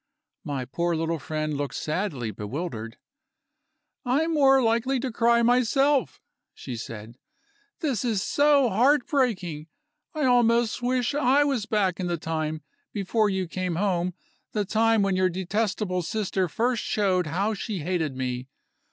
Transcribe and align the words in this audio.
My 0.43 0.65
poor 0.65 0.95
little 0.95 1.19
friend 1.19 1.53
looked 1.55 1.75
sadly 1.75 2.31
bewildered. 2.31 2.97
"I'm 4.03 4.33
more 4.33 4.59
likely 4.59 4.99
to 4.99 5.11
cry 5.11 5.43
myself," 5.43 6.19
she 6.55 6.75
said. 6.75 7.19
"This 7.81 8.03
is 8.03 8.23
so 8.23 8.67
heart 8.69 9.05
breaking 9.05 9.67
I 10.15 10.23
almost 10.25 10.81
wish 10.81 11.13
I 11.13 11.43
was 11.43 11.67
back 11.67 11.99
in 11.99 12.07
the 12.07 12.17
time, 12.17 12.63
before 12.91 13.29
you 13.29 13.47
came 13.47 13.75
home, 13.75 14.15
the 14.53 14.65
time 14.65 15.03
when 15.03 15.15
your 15.15 15.29
detestable 15.29 16.01
sister 16.01 16.49
first 16.49 16.83
showed 16.83 17.27
how 17.27 17.53
she 17.53 17.81
hated 17.81 18.15
me. 18.17 18.47